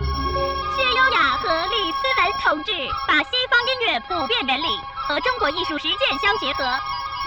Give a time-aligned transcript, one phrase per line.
[0.00, 2.72] 薛优雅和李思文同志
[3.06, 4.66] 把西方音乐普遍原理
[5.06, 6.64] 和中国艺术实践相结合，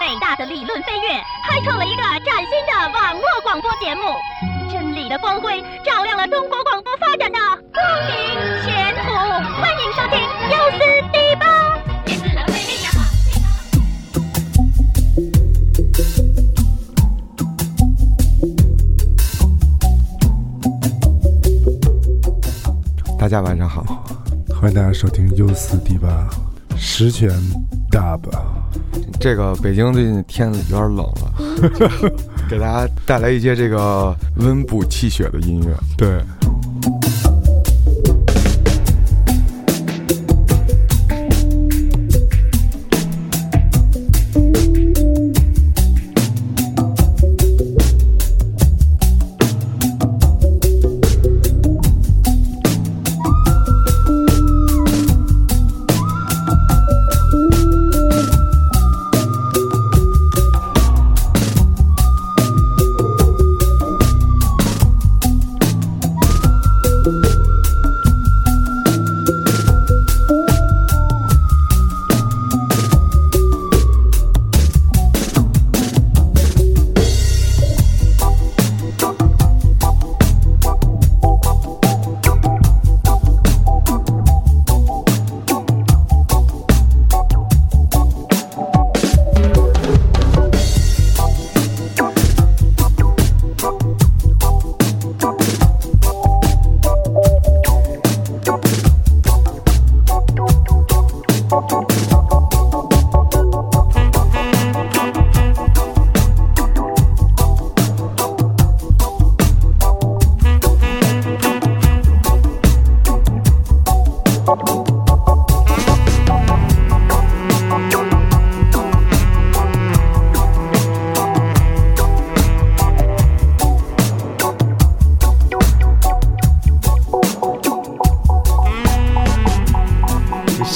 [0.00, 4.02] 伟大的理论飞跃，开创了一个崭新的网络广播节目。
[4.72, 7.38] 真理的光辉照亮了中国广播发展的
[7.72, 9.12] 光明前途。
[9.60, 10.18] 欢迎收听
[10.50, 11.23] 优思
[23.24, 24.04] 大家晚上好，
[24.54, 26.28] 欢迎大家收听 U 四 D 八
[26.76, 27.30] 十全
[27.90, 28.20] Dub。
[29.18, 32.12] 这个北京最近天有点冷了，
[32.50, 35.74] 给大家带来一些这个温补气血的音乐。
[35.96, 36.20] 对，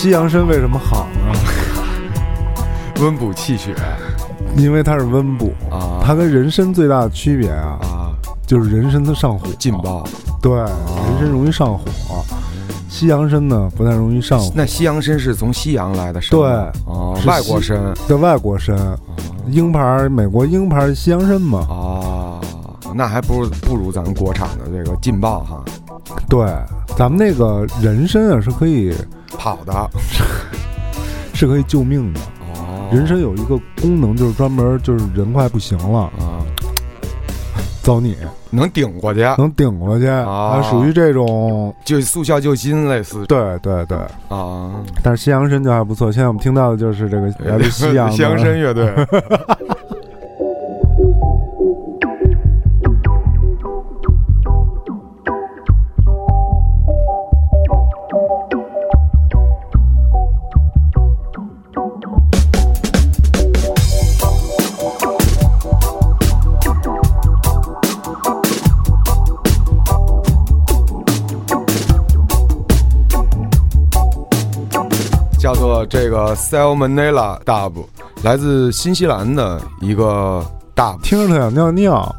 [0.08, 1.38] 西洋参为什么好呢？
[3.02, 3.74] 温补气血。
[4.56, 8.16] 因为它是温补，啊，它跟人参最大的区别啊，啊。
[8.46, 10.02] 就是人参它上火，劲爆。
[10.40, 11.84] 对，人参容易上火，
[12.88, 14.50] 西洋参呢不太容易上火。
[14.54, 16.40] 那西洋参是从西洋来的对
[17.26, 17.78] 外国参。
[18.08, 18.74] 的外国参，
[19.50, 22.40] 鹰牌美国鹰牌西洋参嘛，啊，
[22.94, 25.62] 那还不如不如咱们国产的这个劲爆哈，
[26.30, 26.46] 对，
[26.96, 28.94] 咱们那个人参啊是可以
[29.38, 29.72] 跑的。
[31.32, 32.20] 是可以救命的。
[32.40, 36.42] 哦，人参有一个功能，就是专门就是人快不行了，啊。
[37.80, 38.16] 走你。
[38.50, 40.56] 能顶过去，能顶过去，啊。
[40.56, 43.24] 它属于这种，就速效救心类似。
[43.26, 43.96] 对对对。
[44.28, 44.72] 啊，
[45.02, 48.16] 但是西洋参就还不错，现在我们听到的就是这个 来自西洋的。
[48.16, 48.92] 西洋参乐队。
[76.00, 77.84] 这个 Salmonella Dub，
[78.22, 81.00] 来自新西兰的一个 Dub。
[81.00, 82.14] 听着他想尿尿。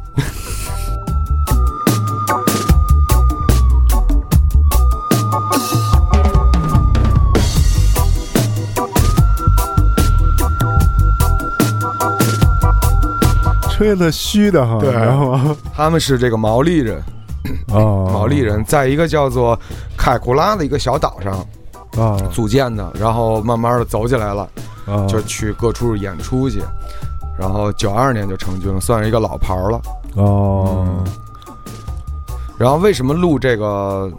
[13.70, 15.56] 吹的虚的哈，对然后？
[15.74, 17.02] 他们是这个毛利人，
[17.68, 19.58] 哦，毛利人在一个叫做
[19.96, 21.42] 凯库拉的一个小岛上
[21.96, 24.48] 啊组建的，然后慢慢的走起来了，
[24.86, 26.62] 啊，就去各处演出去，
[27.38, 29.80] 然后九二年就成军了，算是一个老牌儿了。
[30.16, 31.02] 哦，
[32.58, 34.10] 然后为什么录这个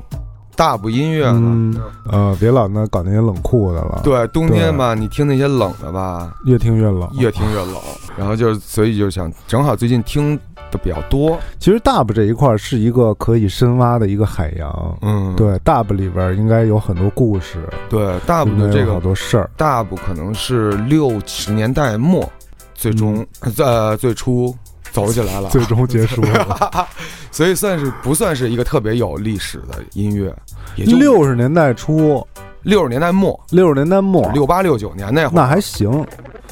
[0.56, 1.40] 大部音乐呢？
[1.42, 7.10] 嗯呃，别老那搞那些冷酷的了，，对，冬天嘛，你听那些冷的吧，越听越冷。
[7.14, 7.76] 越听越冷。
[8.18, 10.38] 然后就所以就想，正好最近听
[10.72, 14.98] 的比较多，其实 dub 这一块儿是一个可以深挖的一个海洋。
[15.02, 17.60] 嗯，对，dub 里边应该有很多故事，
[17.90, 19.50] 对，大部应该有好的这个多事儿。
[19.58, 22.28] 大部可能是六十年代末，
[22.74, 23.26] 最终
[23.58, 24.56] 呃最初
[24.92, 26.88] 走起来了， 最终结束了。
[27.32, 30.36] 所以算是不算是一个特别有历史的音乐，
[30.76, 32.26] 也就六十年代初，
[32.64, 35.90] 六十年代末，六十年代末，六八六九年那会儿那还行，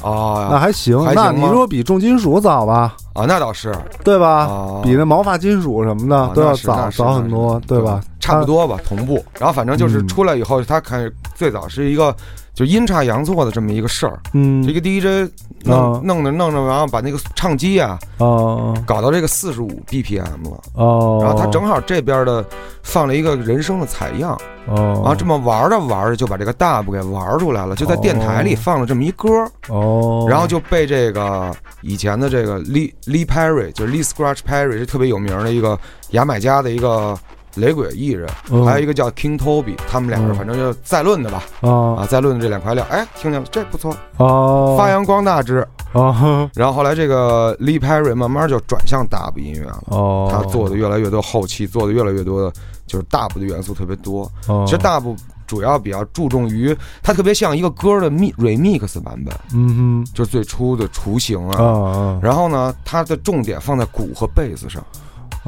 [0.02, 0.98] 啊，那还行。
[1.04, 2.96] 还行那你说比重金属早吧？
[3.12, 3.74] 啊，那倒是
[4.04, 4.46] 对吧？
[4.46, 8.00] 啊，比那毛发金属什么的啊都要早早很多，对吧？
[8.18, 9.24] 差不多吧，同步。
[9.38, 12.14] 然后反正就是嗯出来以后，他开始最早是一个
[12.52, 14.62] 就阴差阳错的这么一个事儿，嗯。
[14.62, 15.26] 这个 DJ
[15.64, 18.76] 啊弄弄着弄着，然后把那个唱机啊哦。
[18.86, 22.44] 搞到这个四十五 BPM 了，哦，然后他正好这边的
[22.82, 29.26] 放了一个人声的采样，哦，然后这么玩着玩着就把这个 dub 给玩出来了，就在电台里放了这么一歌，
[29.70, 31.50] 哦，然后就被这个
[31.80, 35.78] 以前的这个 Lee Lee Perry，就是 Lee Scratch Perry 是特别有名的一个
[36.10, 37.18] 牙买加的一个
[37.54, 44.76] 雷鬼艺人，嗯还有一个叫 King Toby，他们俩人嗯反正就再论的吧，啊啊，再论的这两块料，哎，听见了，这不错，哦。
[44.78, 45.66] 发扬光大之。
[45.92, 46.48] 哦。
[46.54, 52.52] 然后后来这个 Lee Perry 慢慢就转向 dub 音乐了，哦，他做的越来越多，后期做的越来越多的
[52.86, 54.30] 就是 dub 的元素特别多。
[54.46, 54.64] 哦。
[54.66, 60.06] 其实 dub 主要比较注重于它特别像一个歌的 mi remix 版本，嗯哼。
[60.14, 61.44] 就是最初的雏形。
[61.48, 62.20] 啊。
[62.22, 64.80] 然后呢，它的重点放在鼓和贝斯上，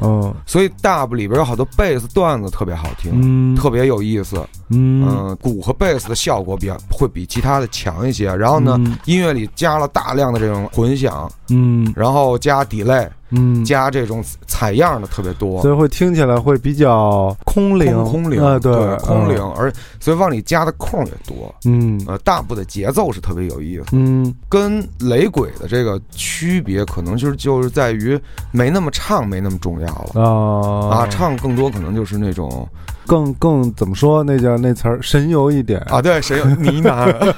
[0.01, 4.37] 嗯所以 dub 里边有好多贝斯段子特别好听，嗯特别有意思。
[4.69, 8.33] 嗯嗯，鼓和贝斯的效果比较会比其他的强一些。
[8.35, 15.61] 然后呢，嗯音乐里加了大量的这种混响，嗯然后加 delay，嗯，加这种采样的特别多。
[15.61, 15.71] 所。
[15.71, 21.53] 以会听起来会比较空灵，空空灵，啊，对，空灵，而所以往里加的空也多。
[21.65, 21.99] 嗯。
[22.07, 24.33] 呃，大部的节奏是特别有意思，嗯。
[24.47, 28.19] 跟雷鬼的这个区别，可能就是就是在于
[28.51, 30.21] 没那么唱，没那么重要了。
[30.21, 30.99] 啊。
[30.99, 32.67] 啊，唱更多可能就是那种
[33.07, 35.79] 更更怎么说那叫那词儿神游一点。
[35.89, 37.33] 啊，对，神游呢喃，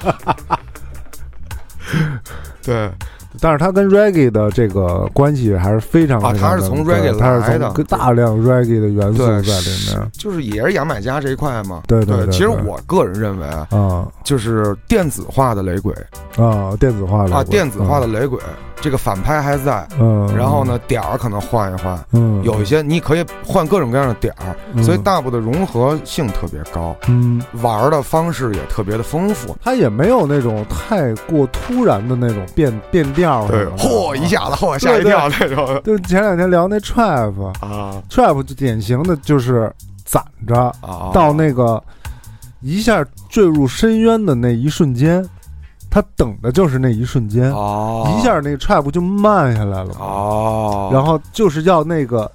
[2.62, 2.92] 对，
[3.40, 10.12] 但是它跟 reggae 的这个关系还是非常啊非常的它是从 reggae 来的大量 reggae 的元素在里面。
[10.14, 11.82] 就是也是牙买加这一块嘛。
[11.88, 14.08] 对对对其实我个人认为啊，啊。
[14.24, 15.94] 就是电子化的雷鬼。
[16.38, 18.40] 啊电子化的啊，电子化的雷鬼，
[18.82, 22.44] 这个反拍还在，嗯，然后呢点儿可能换一换，嗯。
[22.44, 24.84] 有一些你可以换各种各样的点儿，嗯。
[24.84, 29.56] 所以大部的融合性特别高，嗯，玩的方式也特别的丰富。
[29.64, 35.82] 它也没有那种太过突然的那种变变调什么的，嚯一下子嚯吓一跳那种。
[35.84, 38.02] 就前两天聊那 trap 啊。
[38.10, 39.72] Trap 就典型的就是
[40.04, 41.12] 攒着啊。
[41.14, 41.82] 到那个
[42.62, 45.28] 一下坠入深渊的那一瞬间，
[45.96, 48.06] 他等的就是那一瞬间，哦。
[48.20, 52.30] 一下那个 trap 就慢下来了，哦，然后就是要那个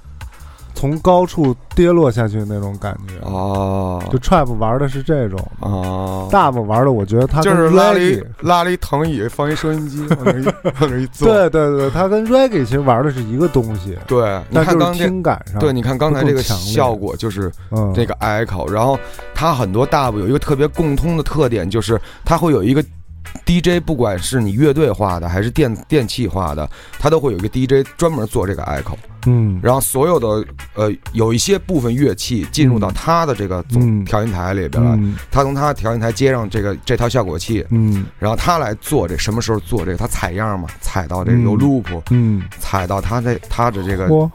[0.74, 3.16] 从高处跌落下去那种感觉。
[3.20, 4.02] 哦。
[4.10, 11.28] 就 trap 玩的是这种，哦，大部玩的我觉得他就是拉了一拉了一藤椅，放一收音机 往那一坐。
[11.28, 18.98] 对对对，他跟 reggae 其实玩的是一个东西，对，你但就是看刚听感上，对，你看刚才这个效果就是嗯，这个 echo，然后
[19.34, 22.82] 它很多 dub 有一个特别共通的特点，就是它会有一个
[23.44, 26.68] DJ，不管是你乐队化的还是电电器化的，
[26.98, 28.94] 它都会有一个 DJ 专门做这个 echo，
[29.26, 30.44] 嗯，然后所有的
[30.74, 34.04] 呃有一些部分乐器进入到它的这个总嗯。
[34.04, 35.16] 调音台里边来，嗯。
[35.30, 38.06] 从他的调音台接上这个这套效果器，嗯。
[38.18, 41.42] 然后他来做这什么时候做这个，他采样嘛，采到这个嗯。
[41.44, 44.30] 有 loop，嗯，采到他这他的这个嚯，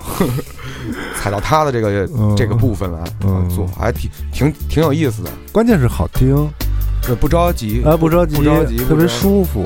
[1.15, 2.35] 采到他的这个嗯。
[2.35, 3.47] 这个部分来嗯。
[3.49, 5.31] 做，还挺挺挺有意思的。
[5.51, 6.64] 关键是好听，这
[7.13, 9.63] 不着急，哎，不着急，不着急，特别舒服。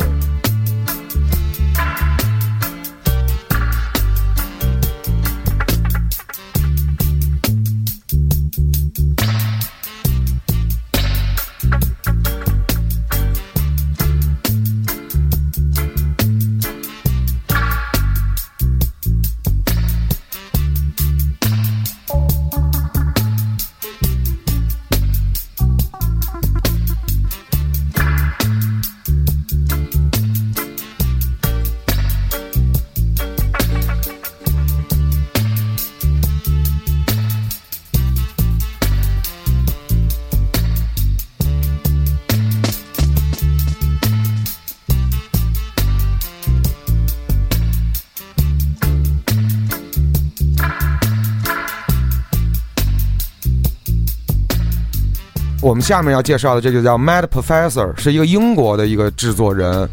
[55.79, 59.87] 们下面要介绍的这就叫 Mad Professor，是一个英国的一个制作人，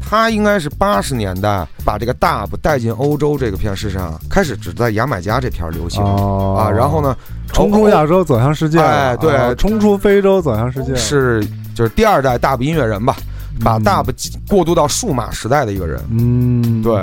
[0.00, 6.56] 他应该是八十年代把这个 dub 带进欧洲这个片市场，开始只在牙买加这片儿流行、哦。
[6.56, 7.16] 啊，然后呢，
[7.52, 9.34] 冲出亚洲走向世界了，哎对。
[9.34, 13.16] 啊冲出非洲走向世界，是就是第二代 dub 音乐人吧，
[13.64, 14.06] 把嗯 dub
[14.48, 16.94] 过渡到数码时代的一个人，嗯，对，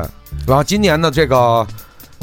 [0.47, 1.67] 然后今年的这个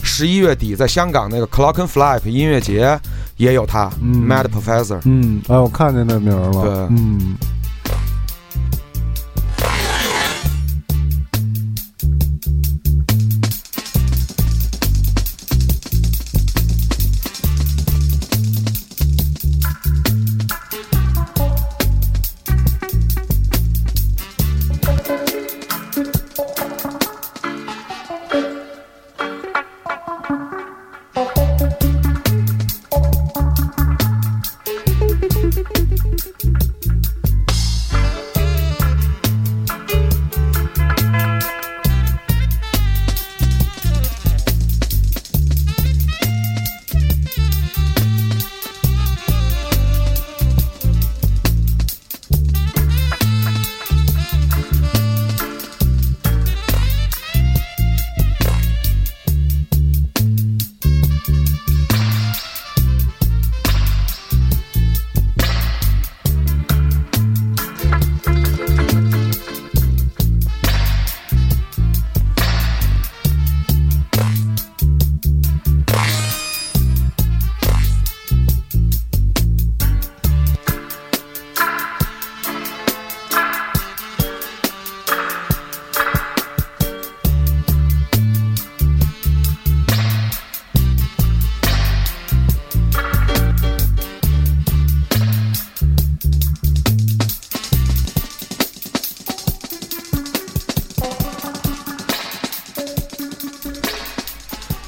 [0.03, 2.99] 十一月底在香港那个 Clock and Flap 音乐节
[3.41, 5.01] 也有他、嗯 Mad Professor。
[5.05, 7.35] 嗯，哎，我看见那名儿了，对嗯。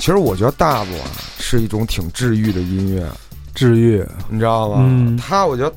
[0.02, 1.06] 其实我觉得大部啊
[1.38, 3.06] 是一种挺治愈的音乐，
[3.54, 4.78] 治愈，你知道吗？
[4.80, 5.16] 嗯。
[5.16, 5.73] 它我觉得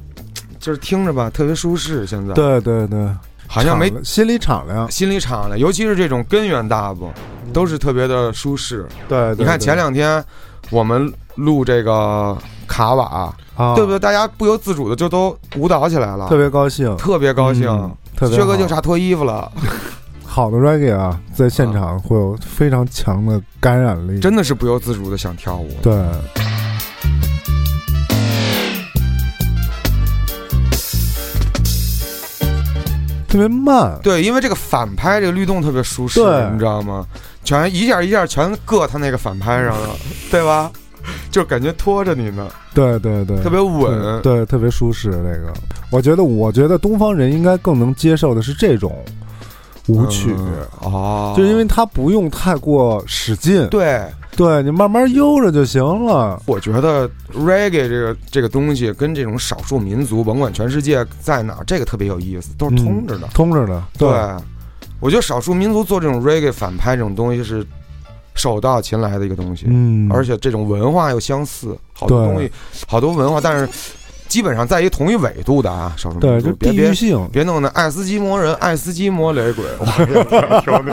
[0.60, 2.34] 就是听着吧特别舒适，现在。
[2.34, 3.08] 对对对，
[3.46, 4.90] 好像没敞亮心里敞亮。
[4.90, 7.12] 心里敞亮，尤其是这种根源大部
[7.54, 8.88] 都是特别的舒适。
[9.08, 10.26] 对，对你看前两天
[10.72, 14.00] 我们录这个卡瓦，啊，对不对？
[14.00, 17.70] 大家不由自主的就都舞蹈起来了，特别高兴，特别高兴。
[17.70, 19.52] 嗯特别薛哥就差脱衣服了，
[20.36, 24.20] 好的 reggae 啊，在现场会有非常强的感染力。
[24.20, 25.70] 真的是不由自主的想跳舞。
[25.82, 25.94] 对，
[33.30, 33.98] 特别慢。
[34.04, 37.08] 对，因为这个反拍这个律动特别舒适，对你知道吗？
[37.46, 39.96] 全一下一下全搁他那个反拍上了，
[40.30, 40.70] 对吧？
[41.32, 44.22] 就感觉拖着你呢，对对对，特别稳。
[44.22, 45.12] 对，对特别舒适。
[45.12, 45.54] 这个，
[45.90, 49.02] 我觉得，我觉得东方人应该更能接受的是这种
[49.88, 54.04] 舞曲，嗯哦，就因为它不用太过使劲，对，
[54.36, 56.42] 对你慢慢悠着就行了。
[56.46, 63.28] 我觉得 reggae 这个这个东西跟这种少数民族，甭管全世界在哪，这个特别有意思，都是通着的。
[63.34, 64.08] 通着的，对，
[65.00, 67.66] 我觉得少数民族做这种 reggae 反拍这种东西是
[68.34, 72.52] 手到擒来的一个东西，嗯，而且这种文化又相似，好多东西，
[72.88, 73.70] 好多文化，但是
[74.28, 80.86] 基本上在一同一纬度的啊，少数，民族，就别别地域性，别弄那爱斯基摩人、爱斯基摩雷鬼， 我兄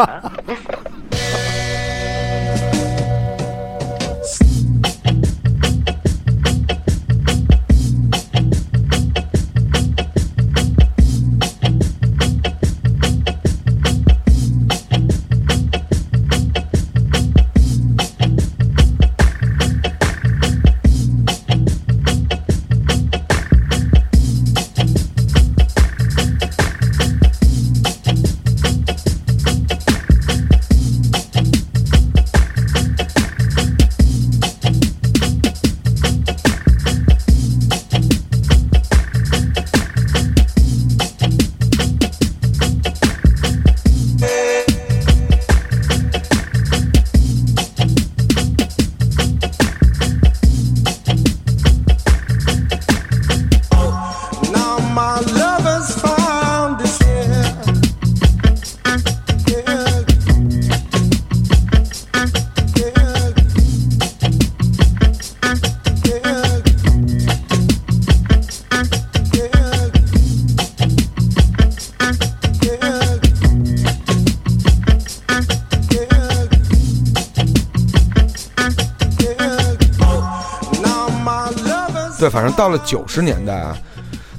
[82.62, 83.76] 到了九十年代啊，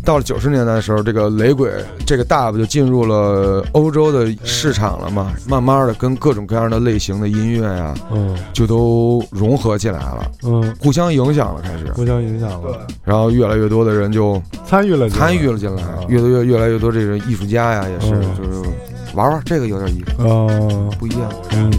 [0.02, 1.70] 到了九十年代的时候，这个雷鬼
[2.06, 8.34] 这个 dub 就进入了欧洲的市场了嘛，慢慢的跟各种各样的类型的音乐呀、嗯。
[8.54, 18.38] 就都融合起来了，嗯，互相影响了，开始，互相影响了，然后越来越多的人就参与了进来，参与了进来啊，越来越越来越多这个艺术家呀，也是嗯。
[18.38, 18.70] 就是
[19.16, 21.30] 玩玩这个有点意思，哦，不一样。
[21.52, 21.70] 嗯，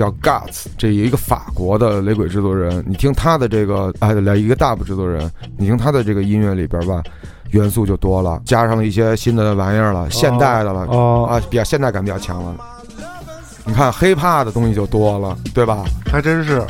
[0.00, 7.02] 叫 Guts，这有一个法国的雷鬼制作人，你听他的这个，哎，来一个 Dub 制作人，你听他的这个音乐里边吧，
[7.50, 12.56] 元素就多了，加上了一些新的玩意儿了，现代的了，哦，啊，比较现代感比较强了。
[13.66, 15.84] 你看 hiphop 的东西就多了，对吧？
[16.10, 16.64] 还真是，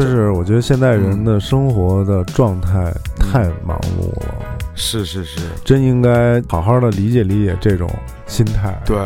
[0.00, 4.34] 就是我觉得现在人的生活的状态太忙碌了，
[4.74, 7.88] 是是是，真应该好好的理解理解这种
[8.26, 8.80] 心态。
[8.84, 8.96] 对，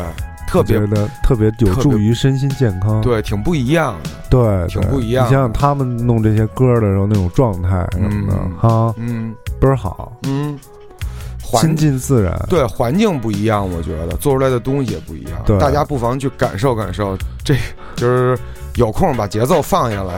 [0.46, 3.00] 特别的特别有助于身心健康。
[3.00, 4.10] 对，挺不一样的。
[4.28, 10.58] 对，挺不一样你想想他们弄这些歌的时候那种状态什么的，嗯哈，嗯倍儿好，嗯，
[11.42, 12.34] 环亲近自然。
[12.48, 15.42] 对环境不一样，我觉得做出来的东西也不一样。
[15.44, 17.54] 对大家不妨去感受感受，这
[17.96, 18.38] 就是
[18.76, 20.14] 有空把节奏放下来，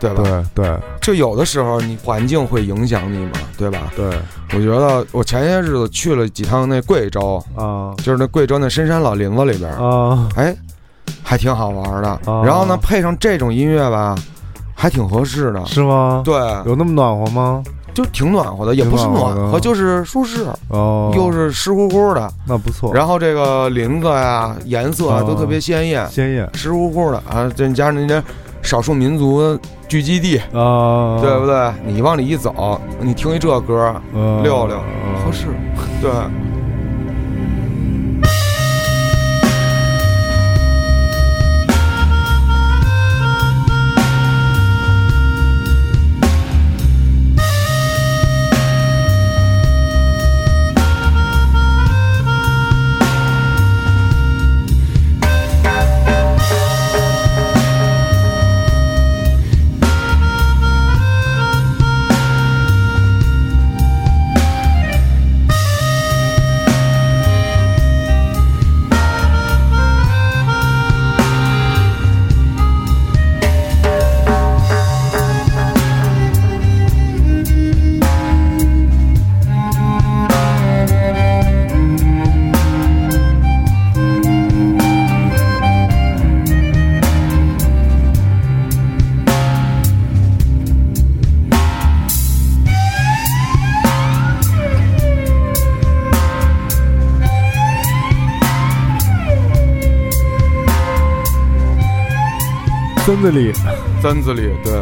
[0.00, 0.22] 对吧？
[0.54, 3.92] 对对就有的时候你环境会影响你嘛，对吧？
[3.94, 4.06] 对
[4.54, 10.56] 我觉得我前些日子去了几趟那贵州，啊就是那贵州那深山老林子里边，啊哎，
[11.22, 12.08] 还挺好玩的。
[12.08, 14.16] 啊然后呢，配上这种音乐吧，
[14.74, 15.64] 还挺合适的。
[15.66, 16.22] 是吗？
[16.24, 16.34] 对，
[16.66, 17.62] 有那么暖和吗？
[17.92, 22.32] 就挺暖和的，也不是暖和就是舒适，哦，又是湿乎乎的。
[22.46, 28.22] 那不错，然后这个林子呀、颜色啊哦都特别鲜艳，鲜艳湿乎乎的啊，再加上那些
[28.62, 31.72] 少数民族聚集地，啊，对不对？
[31.86, 34.42] 你往里一走，你听一这歌，嗯？
[34.42, 35.46] 溜溜嗯合适。
[36.00, 36.10] 对，
[103.20, 103.52] 村子里
[104.00, 104.72] 森子里，对。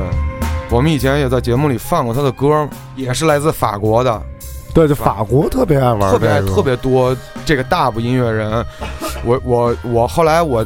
[0.71, 4.23] 我们以前也在节目里放过他的歌，也是来自法国的，
[4.73, 8.65] 对，就法国特别爱玩特别爱特别多这个大部音乐人。
[9.25, 10.65] 我我我后来我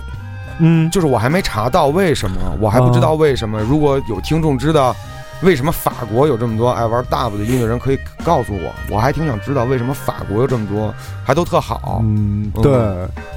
[0.58, 3.60] 嗯就是我还没查到为什么，我还不知道为什么。
[3.60, 4.94] 如果有听众知道
[5.40, 10.92] 为什么法国有这么多爱玩大部的音乐人，可以告诉我，我还挺想知道为什么法国有这么多，
[11.24, 12.00] 还都特好。
[12.02, 12.72] 嗯嗯对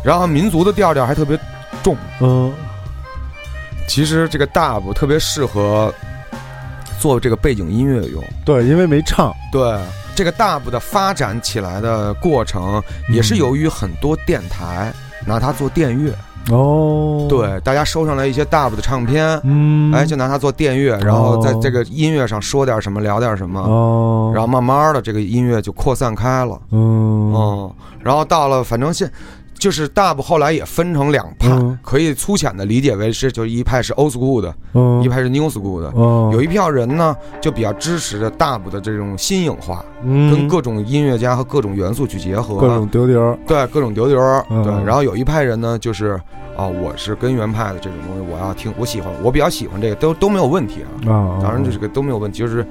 [0.03, 1.39] 然后民族的调调还特别
[1.83, 1.95] 重。
[2.19, 2.51] 嗯
[3.87, 5.93] 其实这个大部特别适合
[6.99, 8.23] 做这个背景音乐用。
[8.43, 9.79] 对，因为没唱对，
[10.15, 14.93] 这个大部的发展起来的过程，也是由于很多电台
[15.25, 16.13] 拿它做电乐。
[16.51, 26.61] 哦，，对，大家收上来一些大部的唱片，嗯，哎，就拿它做电乐，然后在这个音乐上说点什么，聊点什么，哦，然后慢慢的这个音乐就扩散开了。
[26.69, 29.11] 嗯嗯，然后到了，反正现
[29.57, 31.77] 就是大部后来也分成两派，嗯。
[31.81, 35.01] 可以粗浅的理解为是，就是一派是 old school 的，嗯。
[35.03, 35.89] 一派是 new school 的。
[35.95, 40.31] 哦有一票人呢，就比较支持着大部的这种新颖化，嗯。
[40.31, 44.63] 跟各种音乐家和各种元素去结合，各种丢丢对各种丢丢儿，嗯。
[44.63, 44.71] 对。
[44.83, 46.19] 然后有一派人呢，就是
[46.55, 51.11] 啊，我是根源派的这种东西，我要听，我喜欢，我比较喜欢这个，都都没有问题啊。
[51.11, 52.65] 啊，当然这个都没有问题，就是，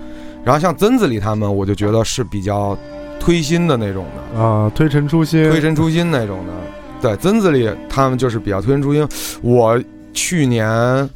[0.45, 2.77] 然后像曾子里他们，我就觉得是比较
[3.21, 6.53] 推新的那种的，啊，推陈出新，推陈出新那种的。
[7.01, 9.07] 对，曾子里他们就是比较推陈出新。
[9.43, 9.79] 我
[10.13, 11.09] 去年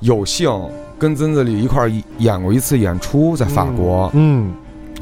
[0.00, 0.50] 有幸
[0.98, 4.52] 跟曾子里一块儿演过一次演出，在法国，嗯，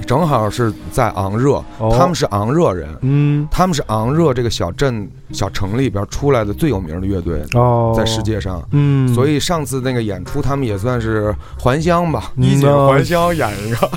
[0.06, 1.94] 正好是在昂热，哦。
[1.96, 3.48] 他们是昂热人，嗯。
[3.50, 8.62] 他们是昂热这个小镇小城里边出来的最有名的乐队，哦，在世界上。
[8.72, 12.90] 嗯，所以上次那个演出，他们也算是还乡吧，嗯衣锦哦。
[12.92, 13.90] 还乡演一个。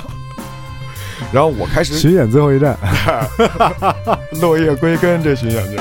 [1.32, 2.76] 然后我开始巡演最后一站，
[4.40, 5.78] 落叶归根这巡演去。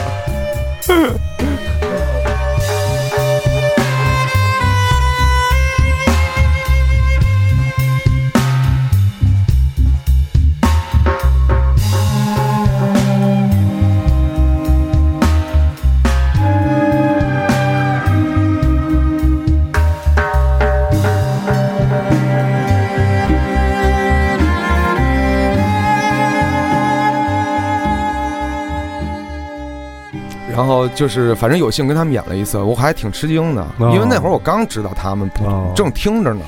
[30.77, 36.41] 后就是，反正有幸跟他们演了一次，我还挺吃惊的，哦因为那会儿我刚知道他们，哦正听着呢。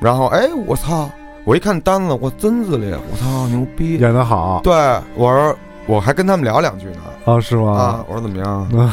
[0.00, 1.08] 然后哎，我操！
[1.44, 3.96] 我一看单子，我真子里，我操，牛逼！
[3.98, 4.74] 演的好对，
[5.14, 7.00] 我说我还跟他们聊两句呢。
[7.24, 8.04] 啊，是吗啊，？
[8.08, 8.68] 我说怎么样？
[8.72, 8.90] 嗯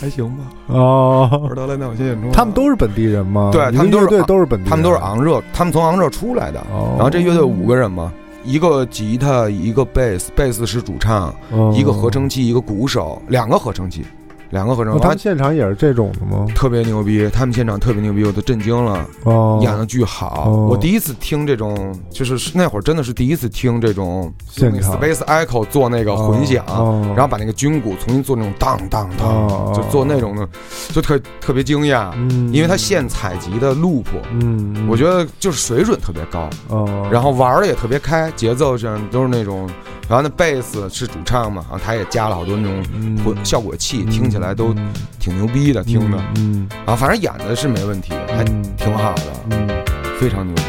[0.00, 0.44] 还行吧。
[0.68, 2.30] 哦我哦，说得了，那我先演出。
[2.32, 3.50] 他们都是本地人吗？
[3.52, 6.58] 对他们都是昂乐队都是本地人，他们都是昂热，他们从昂热出来的。
[6.72, 8.10] 哦，然后这乐队五个人嘛，
[8.44, 11.72] 一个吉他，一个贝斯，贝斯是主唱，哦。
[11.76, 14.04] 一个合成器，一个鼓手，两个合成器，
[14.50, 16.46] 两个合成，那他们现场也是这种的吗？
[16.54, 20.44] 特别牛逼，他们现场特别牛逼，我都震惊了，哦，演的巨好。
[20.46, 30.48] 哦我第一次听这种，就是那会儿真的是第一次听这种现场 Space Echo 做那个混响，哦然后把那个军鼓重新做那种当当当，哦就做那种的，
[30.92, 39.68] 就特特别惊讶，嗯，因为他现采集的 loop，、嗯，嗯，我觉得就是水准特别高，哦，然后玩的也特别开，节奏上都是那种，
[40.08, 46.18] 然后那贝斯是主唱嘛，然后他也加了好多那种嗯混效果器，听起来都嗯挺牛逼的，听的。
[46.36, 49.68] 嗯啊，反正演的是没问题，还嗯挺好的，嗯
[50.18, 50.62] 非常牛逼。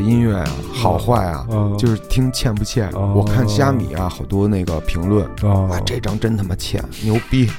[0.00, 1.76] 的音乐啊好坏啊，嗯。
[1.76, 2.88] 就是听欠不欠。
[2.90, 7.50] 哦我看虾米啊，好多那个评论，哦哇，这张真他妈欠，牛逼，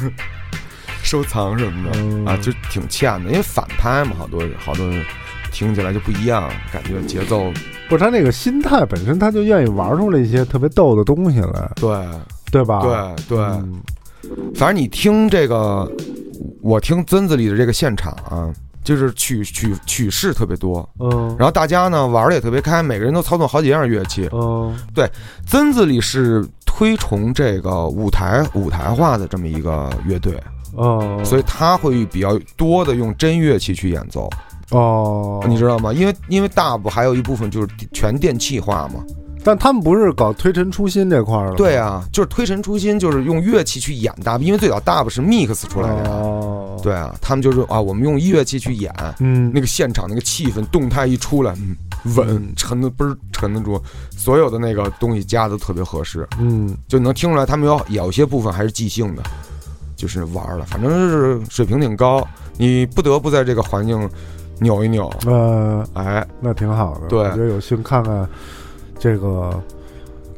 [1.02, 2.24] 收藏什么的、嗯。
[2.26, 5.04] 啊，就挺欠的，因为反拍嘛，好多好多人
[5.52, 7.50] 听起来就不一样，感觉节奏。
[7.88, 11.96] 不是他那个心态本身，他就愿意玩出来一些特别逗的东西来，对。
[12.52, 12.80] 对吧？
[13.26, 13.80] 对对，嗯。
[14.54, 15.90] 反正你听这个，
[16.62, 18.48] 我听曾子里的这个现场啊，
[18.84, 24.28] 就是曲曲曲式特别多，嗯然后大家呢玩的也特别开，每个人都操纵好几样乐器。
[24.32, 25.10] 嗯对
[25.46, 30.38] 曾子里是推崇这个舞台舞台化的这么一个乐队，
[30.74, 34.28] 哦，所以他会比较多的用真乐器去演奏，
[34.70, 35.92] 哦，你知道吗？
[35.92, 39.02] 因为因为大部还有一部分就是全电气化嘛。
[39.44, 41.56] 但他们不是搞推陈出新这块儿的吗？
[41.56, 46.10] 对啊，就是推陈出新，就是用乐器去演大部，因为最早大 b 是 mix 出来的呀。
[46.10, 51.76] 哦，，对啊，他们就是啊，我们用乐器去演，嗯，那个现场那个气氛动态一出来，嗯，
[52.16, 52.52] 稳嗯。
[52.56, 53.80] 沉的倍儿沉得住，
[54.16, 56.74] 所有的那个东西加的特别合适，嗯。
[56.88, 59.22] 就能听出来他们有有些部分还是即兴的，
[59.96, 62.26] 就是玩儿了，反正是水平挺高，
[62.56, 64.08] 你不得不在这个环境
[64.60, 67.08] 扭一扭，呃，哎，那挺好的。
[67.08, 67.18] 对。
[67.18, 68.26] 我觉得有幸看看
[69.04, 69.50] 这个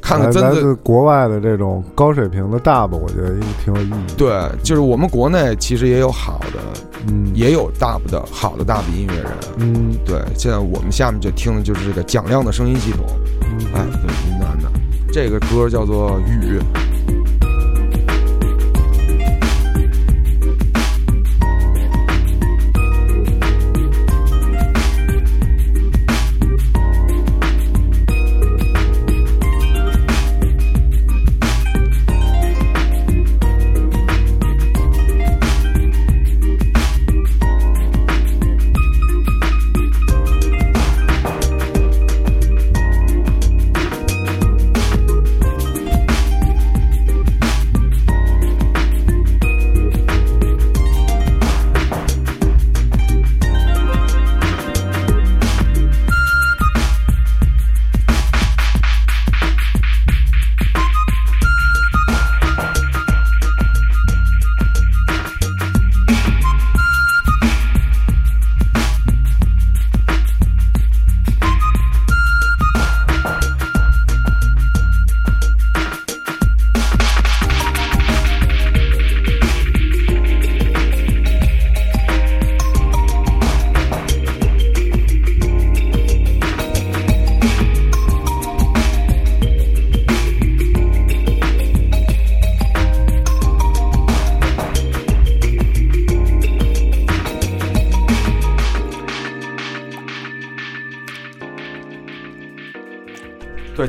[0.01, 0.33] 看看。
[0.33, 4.29] 来来自国外的这种高水平的大吧，我觉得也挺有意义。，对，
[4.65, 6.59] 就是我们国内其实也有好的，
[7.07, 9.33] 嗯，也有大部的好的大部音乐人。
[9.59, 13.07] 嗯对，现在我们下面就听的就是这个蒋亮的声音系统，
[13.43, 14.69] 嗯，哎，对，云南的，
[15.13, 16.59] 这个歌叫做《雨》。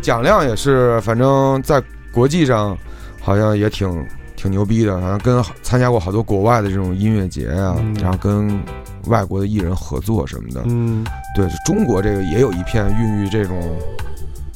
[0.08, 2.78] 蒋亮也是，反正在国际上
[3.20, 7.94] 好像也挺挺牛逼的，好像跟参加过好多国外的这种音乐节啊，嗯。
[8.02, 8.58] 然后跟
[9.08, 10.64] 外国的艺人合作什么的。
[10.66, 11.06] 嗯。
[11.36, 13.62] 对，中国这个也有一片孕育这种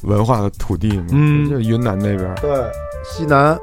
[0.04, 1.46] 文化的土地嘛，嗯。
[1.50, 2.50] 就云南那边，对，
[3.04, 3.54] 西南，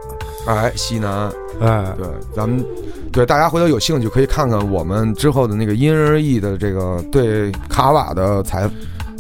[0.46, 1.28] 哎，西南，
[1.60, 2.64] 哎，对，咱们
[3.12, 8.70] 对大家回头有兴趣可以看看我们之后的那个因人而异的这个对卡瓦的采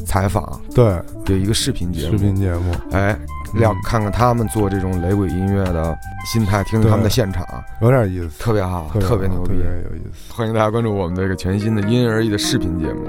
[0.09, 3.15] 采访，对，有一个视频节目，视频节目，哎，
[3.59, 5.95] 要看看他们做这种雷鬼音乐的
[6.25, 7.45] 心态，听听他们的现场，
[7.79, 9.49] 有点意思，特别好，特别牛逼。
[9.49, 9.53] 好特。
[9.53, 10.33] 别有意思。
[10.33, 13.03] 欢迎大家关注我们这个全新的因人而异的视频节目。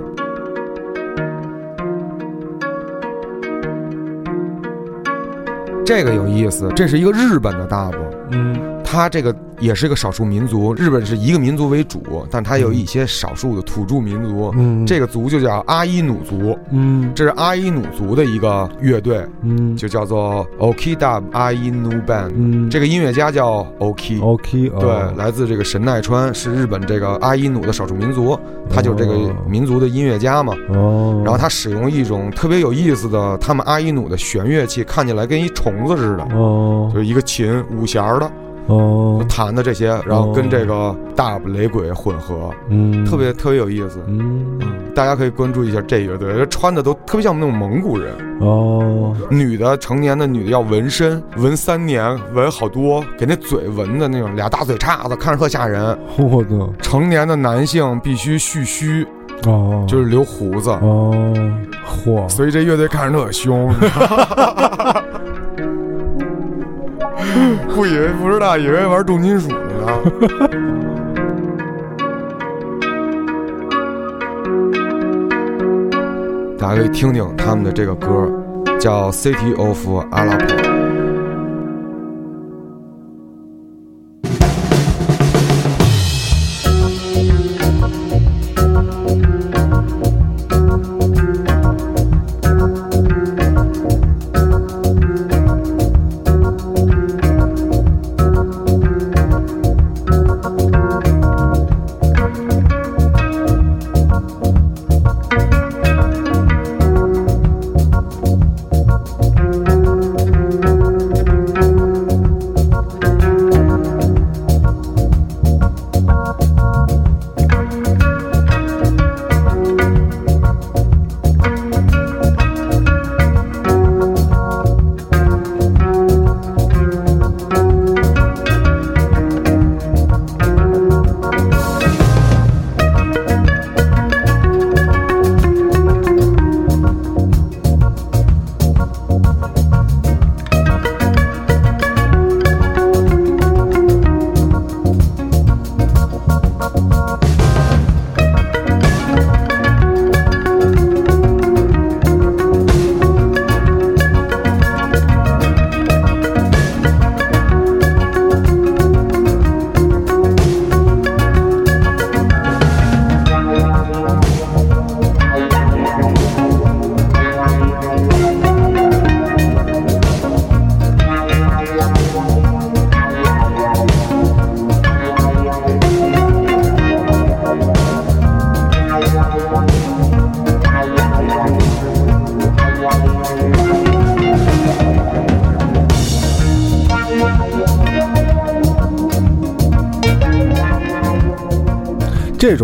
[5.86, 7.96] 这个有意思，这是一个日本的大部，
[8.32, 10.74] 嗯它这个也是一个少数民族。
[10.74, 14.52] 日本是一个民族为主，但它有一些少数的土著民族。
[14.56, 22.32] 嗯，这个族就叫阿伊努族，嗯这是阿伊努族的一个乐队，嗯就叫做 Okida 阿伊努 Band。
[22.34, 28.36] 嗯这个音乐家叫 Oki，OK 哦对，来自这个神奈川，是日本这个阿伊努的少数民族，
[28.68, 30.52] 他就是这个哦民族的音乐家嘛。
[30.70, 38.28] 哦，然后他使用一种特别有意思的，他们阿伊努的弦乐器，看起来跟一虫子似的，哦就是一个琴五弦儿的，
[38.70, 39.24] 哦。
[39.28, 43.04] 弹的这些，然后跟这个大雷鬼混合，嗯。
[43.04, 43.98] 特别特别有意思。
[44.06, 44.58] 嗯。
[44.94, 48.12] 大家可以关注一下这乐队，穿的都特别像那种蒙古人。
[48.40, 49.14] 哦。
[49.30, 55.96] 女的成年的女的要纹身，纹三年，纹好多，给那嘴纹的那种俩大嘴叉子，看着特吓人。
[56.16, 56.68] 我的。
[56.80, 59.06] 成年的男性必须蓄须，
[59.46, 59.84] 哦。
[59.88, 61.12] 就是留胡子，哦。
[62.04, 63.72] 嚯所以这乐队看着特凶。
[67.74, 69.56] 不以为不知道，以为玩重金属呢。
[76.58, 78.28] 大家可以听听他们的这个歌，
[78.78, 80.46] 叫《City of Aleppo》。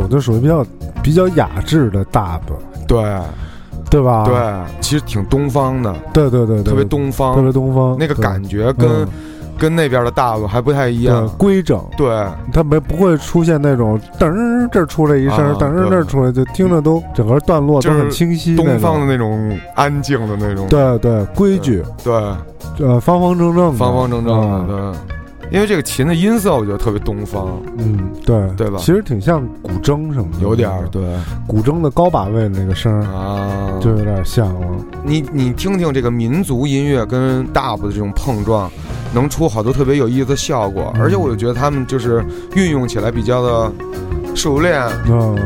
[0.00, 0.66] 种就属于比较
[1.02, 2.54] 比较雅致的大吧，
[2.86, 3.04] 对。
[3.88, 4.24] 对吧？
[4.24, 4.34] 对，
[4.80, 7.36] 其实挺东方的，对对对对，特别东方。
[7.36, 9.08] 特别，东方，那个感觉跟嗯。
[9.58, 11.26] 跟那边的大部还不太一样。
[11.38, 18.54] 规整，对，它没不会出现那种噔儿这儿出来一声，啊噔儿这儿出来，就听着都整个段落都很清晰。
[18.56, 22.12] 东方的那种安静的那种，对对规矩，对，
[22.80, 25.15] 呃，方方正正的，方方正正对。
[25.50, 31.02] 因为这个琴的音色，我觉得特别东方，嗯，对对吧其实挺像古筝什么的，有点儿对
[31.46, 33.78] 古筝的高把位的那个声儿，啊。
[33.80, 34.66] 就有点像了。
[35.04, 38.70] 你你听听这个民族音乐跟 dub 的这种碰撞，
[39.14, 43.72] 能出好多特别有意思的效果，嗯而且我就觉得他们就是运用起来比较的
[44.34, 44.82] 熟练。
[45.08, 45.36] 嗯，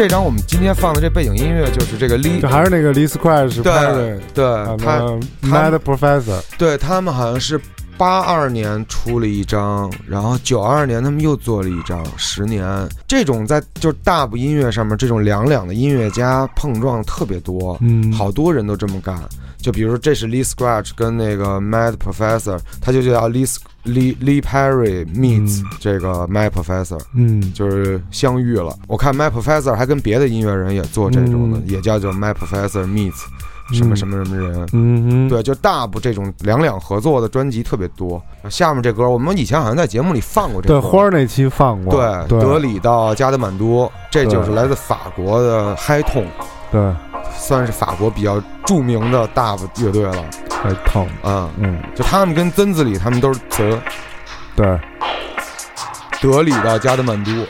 [0.00, 4.98] 这张我们今天放的这背景音乐就是这个 Lee，这还是那个 Lee Scratch 对 Perry，对啊他
[5.42, 7.60] 那 Mad Professor，对他们好像是
[7.98, 12.66] 八二年出了一张，然后九二年他们又做了一张，十年。
[13.06, 19.22] 这种在就是大部音乐上面这种两两的音乐家碰撞特别多，嗯，好多人都这么干。
[19.62, 23.46] 就比如这是 Lee Scratch 跟那个 Mad Professor，他就叫 Lee
[23.84, 27.00] Lee Lee Perry meets、嗯这个 Mad Professor。
[27.14, 28.74] 嗯，就是相遇了。
[28.88, 33.22] 我看 Mad Professor 还跟别的音乐人也做这种的，嗯也叫做 Mad Professor meets
[33.72, 34.68] 什么什么什么人。
[34.72, 38.20] 嗯哼，对，就大部这种两两合作的专辑特别多。
[38.48, 40.80] 下面这歌，我们以前好像在节目里放过这对。
[40.80, 46.26] 花儿那期放过，对，对德里到加德满都，这就是来自法国的嗨痛，
[46.72, 46.80] 对，
[47.40, 50.24] 算是法国比较著名的大部乐队了。
[50.48, 53.80] 太烫，啊、嗯，就他们跟曾子里他们都是德
[54.54, 54.78] 对，
[56.20, 57.46] 德里的加德满都。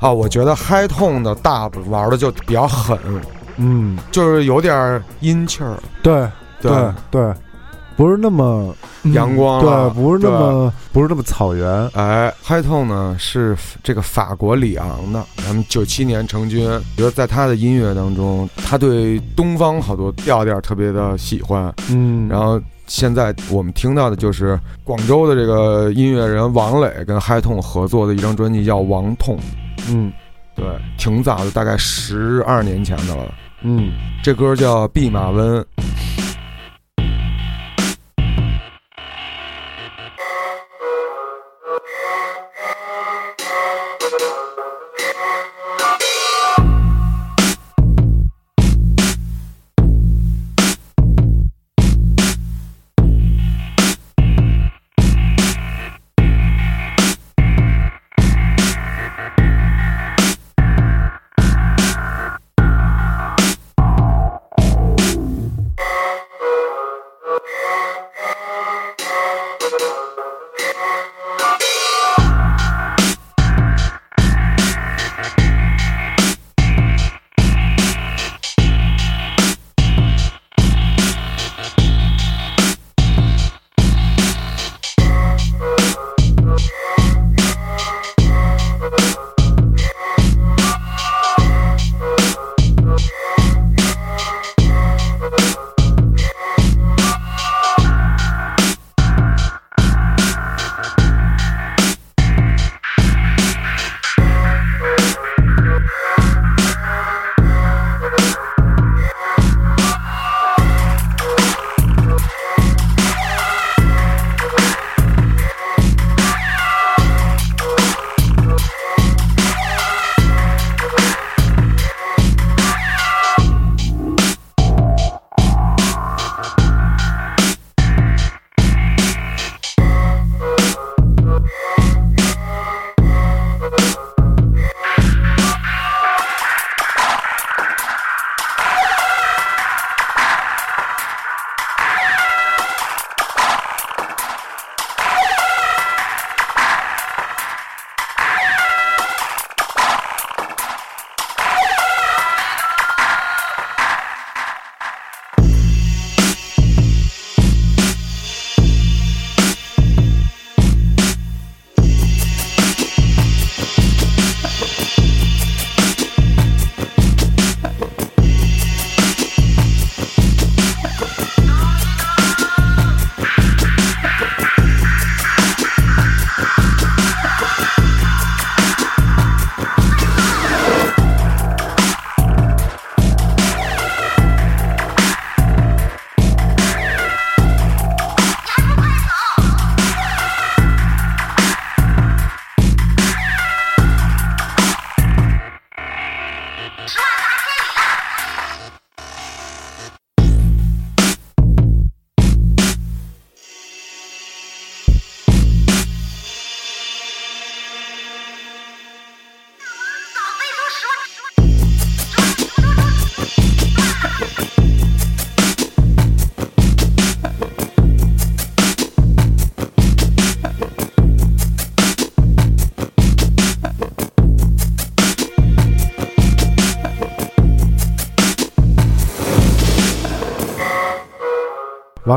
[0.00, 2.98] 啊，我觉得嗨痛的大部玩的就比较狠，
[3.58, 6.26] 嗯，就是有点阴气儿，对
[6.60, 7.34] 对对对，
[7.96, 16.66] 不是那么嗯阳光啊对，不是那么不是那么草原，哎，嗨痛呢是这个法国里昂的，咱们九七年成军。
[16.96, 21.70] 比如在他的音乐当中，他对东方好多调调特别的喜欢。
[21.90, 29.36] 嗯，然后现在我们听到的就是广州的这个音乐人王磊跟嗨痛合作的一张专辑，叫《王痛》。
[29.88, 30.12] 嗯
[30.54, 30.66] 对，
[30.98, 33.34] 挺早的，大概十二年前的了。
[33.62, 35.60] 嗯，这歌叫《弼马温》。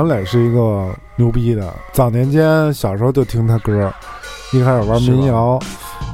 [0.04, 3.90] 王磊是一个牛逼的，早年间小时候就听他歌，
[4.52, 5.58] 一开始玩民谣，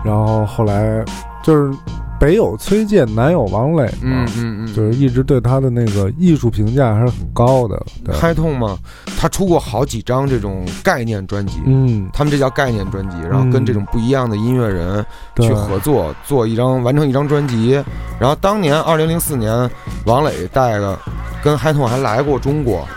[0.03, 1.03] 然后后来
[1.41, 1.75] 就是
[2.19, 7.83] 北有崔健，南有王磊嘛，嗯嗯嗯，就是一直对他的那个艺术评价还是很高的。
[8.05, 8.77] 对，嗨痛嘛，
[9.17, 15.03] 他出过好几张这种概念专辑，嗯，他们这叫概念专辑，然后跟这种不一样的音乐人
[15.37, 17.83] 去合作，做一张完成一张专辑。
[18.19, 19.67] 然后当年二零零四年，
[20.05, 20.95] 王磊带个
[21.43, 22.87] 跟嗨痛还来过中国，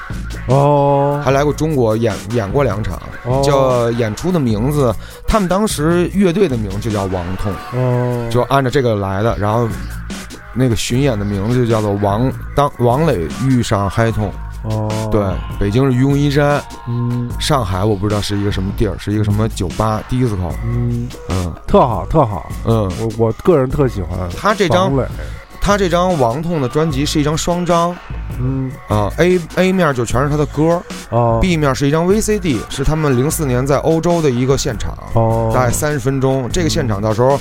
[0.49, 3.41] 哦，还来过中国演演过两场，哦。
[3.45, 4.95] 叫演出的名字，
[5.27, 9.37] 他们当时乐队的名字就叫王痛，哦，就按照这个来的。
[9.39, 9.69] 然后
[10.53, 14.33] 那个巡演的名字就叫做王当王磊遇上嗨痛，
[14.65, 15.23] 哦，对，
[15.59, 17.31] 北京是愚公移山，嗯。
[17.39, 21.53] 上海我不知道是一个什么地儿，是一个什么酒吧 disco，嗯，嗯。
[21.67, 24.93] 特好特好，嗯，我我个人特喜欢他这张
[25.63, 27.97] 他这张王痛的专辑是一张双张
[28.39, 28.71] 嗯。
[28.89, 36.49] 啊，A A 面就全是他的歌哦，B 面是一张 VCD，是他们零四年在欧洲的一个现场，哦，大概三十分钟。
[36.53, 37.39] 这个现场到时候，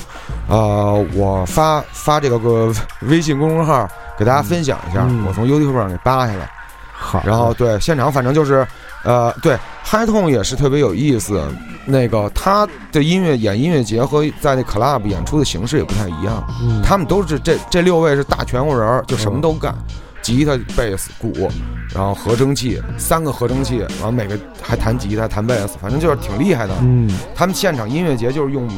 [0.48, 5.26] 呃，我发发这个个微信公众号给大家分享一下，嗯。
[5.28, 6.50] 我从 YouTube 上给扒下来。
[6.94, 8.66] 好，然后对现场，反正就是，
[9.04, 11.42] 呃，对嗨痛也是特别有意思。
[11.86, 16.44] 那个他的音乐演音乐节和在那 club 演出的形式也不太一样。
[16.62, 19.76] 嗯他们都是这这六位是大全乎人儿，就什么都干，
[20.22, 21.50] 吉他、贝斯、鼓，
[21.94, 26.76] 然后合成器，三个合成器，然后每个还弹吉他、弹贝斯，反正就是挺厉害的。
[26.82, 28.70] 嗯他们现场音乐节就是用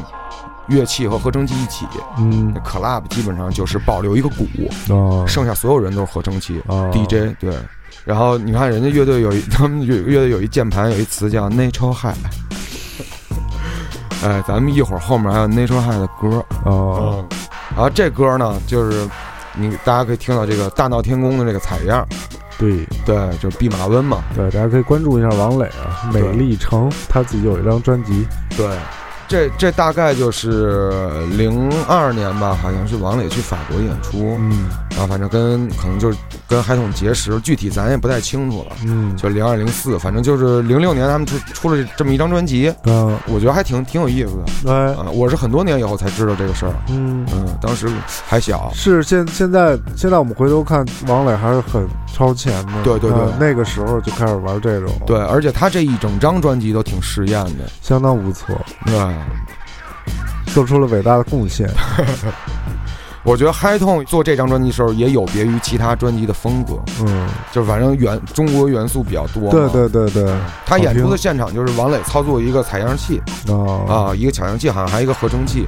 [0.68, 1.86] 乐器和合成器一起，
[2.18, 4.48] 嗯那 club 基本上就是保留一个鼓，
[4.90, 6.62] 哦剩下所有人都是合成器。
[6.68, 7.54] 哦 DJ 对，
[8.06, 12.16] 然后你看人家乐队有一，他们乐乐队有一键盘有一词叫 Natural High，
[14.24, 17.26] 哎，咱们一会儿后面还有 Natural High 的歌，哦。
[17.76, 19.08] 然后这歌呢就是
[19.56, 22.06] 你大家可以听到这个大闹天宫的这个采样，
[22.58, 22.86] 对。
[23.06, 28.28] 对，就是弼马温嘛，对，大家可以关注一下王磊啊，美丽城他自己有一张专辑，
[28.58, 28.68] 对。
[29.26, 30.92] 这这大概就是
[31.32, 36.18] 零二年吧，好像是王磊去法国演出，嗯然后反正跟可能就是
[36.48, 38.76] 跟海统结识，具体咱也不太清楚了。
[38.86, 45.08] 嗯就零二零四，反正就是零六年他们出出了这么一张专辑，嗯我觉得还挺挺有意思的哎啊！
[45.14, 47.26] 我是很多年以后才知道这个事儿，嗯。
[47.34, 47.90] 嗯，当时
[48.28, 52.74] 还小，是现现在现在我们回头看，王磊还是很超前的。
[52.84, 59.16] 对对对啊那个时候就开始玩这种，对，，而且他这一整张专辑都挺实验的，相当不错，对，
[60.54, 61.68] 做出了伟大的贡献。
[63.24, 66.74] 我觉得嗨痛做这张专辑的时候也有别于其他专辑的风格，
[67.06, 73.22] 嗯，就是反正元中国元素比较多，对，对对对，他演出的现场就是王磊操作一个采样器。
[73.48, 73.56] 啊
[73.88, 75.66] 啊，一个采样器，好像还有一个合成器。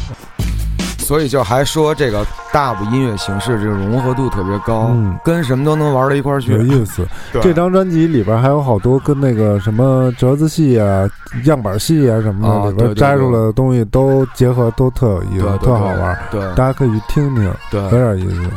[1.06, 6.62] 所以就还说这个 dub 音乐形式这个融合度特别高，嗯跟什么都能玩到一块儿去有。
[6.64, 7.08] 意思。
[7.32, 11.08] 对这张专辑里边还有好多跟那个什么折子戏啊、
[11.44, 16.20] 样板戏啊什么的，里边摘出来的东西都结合，都特有意思，对对特好玩。
[16.32, 18.50] 对大家可以去听听，有，点意思，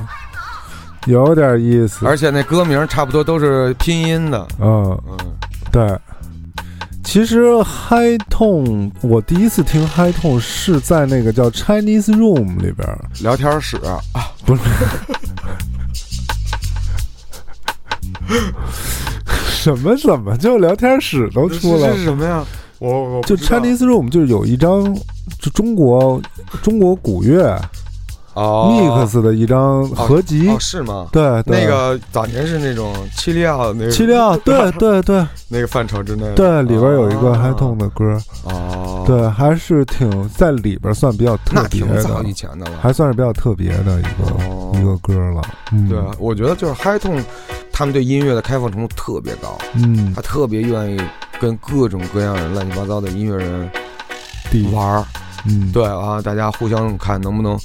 [1.07, 2.07] 有点意思。
[2.07, 5.17] 而且那歌名差不多都是拼音的，嗯，嗯，
[5.71, 5.99] 对。
[7.11, 12.87] 其实嗨痛，我第一次听嗨痛是在那个叫 Chinese Room 里边，
[13.23, 13.99] 聊天室啊，
[14.45, 14.61] 不是。
[19.49, 21.89] 什么怎么就聊天室都出了？
[21.89, 21.97] 这？
[21.97, 22.45] 是什么呀？
[22.79, 24.95] 我我就 Chinese Room 就是有一张
[25.41, 26.21] 就中国
[26.63, 27.59] 中国古乐
[28.39, 29.05] 哦。
[29.07, 30.49] Mix 的一张合集。
[30.49, 31.09] 哦，是吗？
[31.13, 35.27] 对对，那个早年是那种七里奥那个七六， 对对对。
[35.49, 42.73] 那个范畴之内的，对，里边有一个嗨痛的歌，哦，，对，还是挺在里边算比较特那别挺早的，以前的了。
[42.83, 44.73] 还算是比较特别的一个哦。
[44.75, 45.41] 一个歌了。
[45.73, 47.19] 嗯，对，我觉得就是嗨痛，
[47.73, 51.01] 他们对音乐的开放程度特别高，嗯，他特别愿意
[51.41, 53.71] 跟各种各样的乱七八糟的音乐人
[54.51, 55.05] 第玩儿。
[55.47, 57.59] 嗯，对啊，大家互相看能不能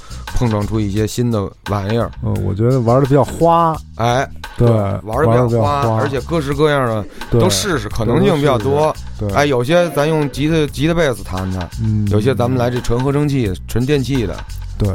[0.44, 2.12] 碰撞出一些新的玩意儿。
[2.22, 8.94] 嗯，我觉得玩的比较花，哎，对，玩的的比较花，花，而且各式各样的都试试，可能性比较多。
[9.18, 14.36] 对，哎，有些咱用吉他、吉他、贝斯弹弹，嗯，有些咱们来这纯合成器、纯电器的。
[14.78, 14.90] 对，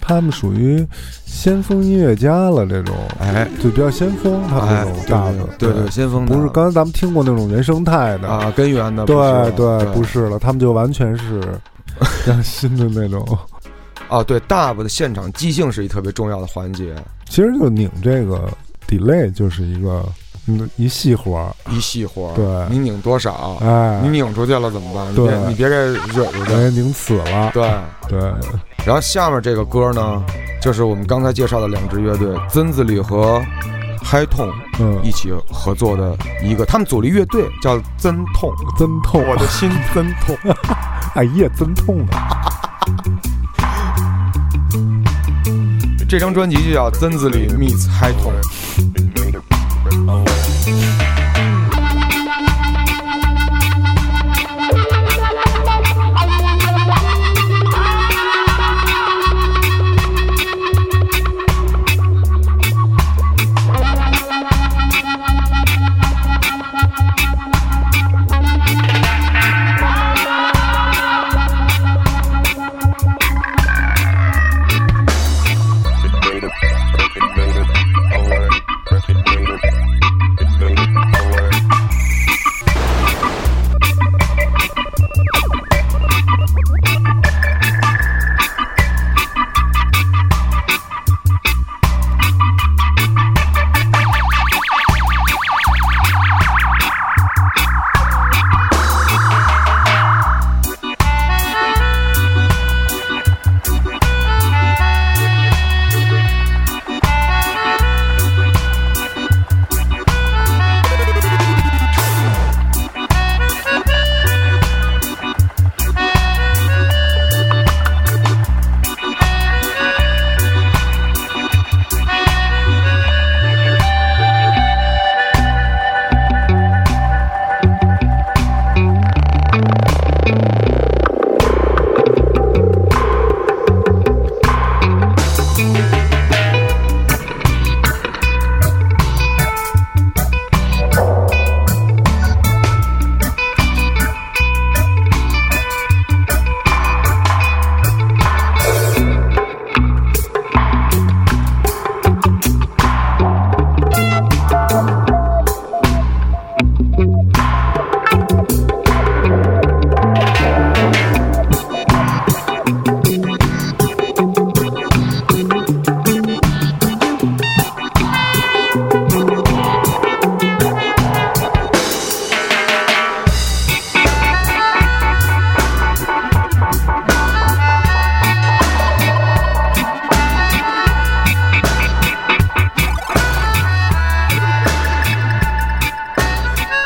[0.00, 0.84] 他们属于
[1.24, 9.16] 先锋音乐家了，这种，哎，就比较先锋，他这种，对大的，对对，先锋不是刚才咱们听过那种原生态的，啊，根源的，对
[9.52, 11.40] 对，对，不是了，他们就完全是
[12.24, 13.22] 像新的那种，
[14.08, 16.94] 哦，对，dub 的现场即兴是一特别重要的环节，
[17.28, 18.48] 其实就拧这个
[18.88, 20.02] delay 就是一个
[20.46, 22.46] 嗯一细活儿，一细活儿，对。
[22.70, 24.00] 你拧多少，哎。
[24.02, 25.12] 你，拧出去了怎么办？
[25.12, 25.76] 你对别你别给
[26.14, 26.52] 惹出去。
[26.54, 27.70] 哎，拧死了，对，
[28.08, 28.18] 对，
[28.86, 30.24] 然后下面这个歌呢，
[30.62, 33.42] 就是我们刚才介绍的两支乐队曾子里和
[34.02, 34.50] 嗨痛
[34.80, 34.98] 嗯。
[35.04, 40.34] 一，起合作的一个，他们组了乐队叫曾痛，真痛，我的心真痛。
[41.14, 42.40] 哎呀，真痛啊！
[46.08, 48.32] 这张专辑就叫《曾子里 meets 嗨痛》。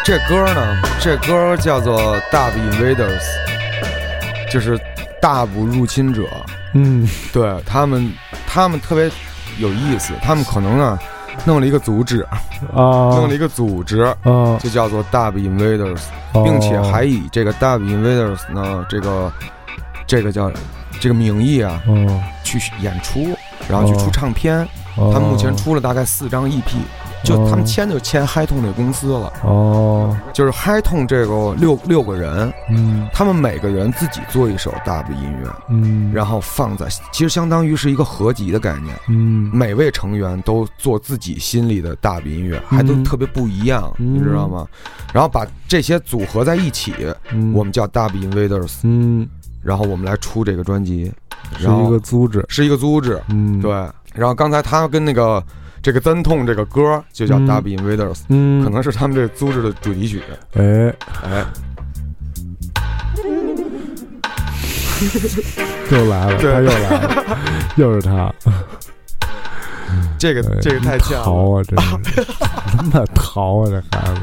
[0.05, 3.21] 这歌呢，这歌叫做《Dub Invaders》，
[4.53, 4.79] 就是
[5.21, 6.25] 大部入侵者。
[6.75, 8.13] 嗯对他们，
[8.47, 9.09] 他们特别
[9.59, 10.99] 有意思，他们可能啊，
[11.45, 12.41] 弄了一个组织，啊，
[12.75, 14.17] 弄了一个组织，啊，
[14.61, 16.01] 就叫做 Dub Invaders，
[16.33, 19.33] 哦并且还以这个 Dub Invaders 呢，这个
[20.07, 20.51] 这个叫
[20.99, 23.37] 这个名义啊，嗯，去演出，
[23.69, 24.67] 然后去出唱片。
[24.97, 26.61] 哦他们目前出了大概四张 EP，
[27.23, 33.09] 就他们签就签嗨痛这公司了，哦，就是嗨痛这个六六个人，嗯。
[33.13, 38.97] 他们每个人自己做一首 Dub 音乐，嗯，然后放在，其实相当于是一个合集的概念。
[39.09, 39.51] 嗯。
[39.53, 43.05] 每位成员都做自己心里的大音乐，还都嗯。
[43.05, 44.67] 特别不一样，嗯你知道吗？
[45.13, 46.95] 然后把这些组合在一起，
[47.31, 47.53] 嗯。
[47.53, 49.29] 我们叫 Dub Invaders，嗯。
[49.63, 51.13] 然后我们来出这个专辑，
[51.57, 53.71] 是然后一个组织，是一个组织，嗯，对。
[54.13, 55.43] 然后刚才他跟那个
[55.83, 57.47] 这个真痛这个歌就叫嗯。
[57.49, 60.23] Dub Invaders，嗯，可能是他们这个组织的主题曲。
[60.55, 61.45] 哎，哎，
[65.91, 66.53] 又来了，对。
[66.53, 67.37] 他又来了，
[67.77, 68.33] 又是他，
[70.17, 71.65] 这个哎这个太像淘了。
[71.77, 72.25] 啊，真是，
[72.79, 74.21] 真的淘啊，这孩子，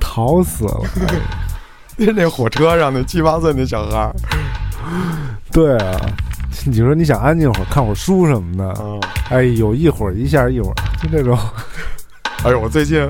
[0.00, 0.80] 淘死了，
[1.98, 4.14] 那火车上那七八岁那小孩儿，
[5.52, 6.00] 对啊。
[6.64, 9.00] 你说你想安静会儿，看会儿书什么的，啊，
[9.30, 11.38] 哎呦，一会儿一下一会儿，就这种，
[12.44, 13.08] 哎呦，我最近